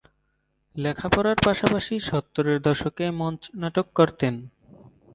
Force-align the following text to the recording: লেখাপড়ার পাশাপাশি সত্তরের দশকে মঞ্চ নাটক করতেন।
লেখাপড়ার 0.75 1.37
পাশাপাশি 1.45 1.95
সত্তরের 1.99 2.57
দশকে 2.61 3.05
মঞ্চ 3.19 3.41
নাটক 3.61 3.87
করতেন। 3.95 4.33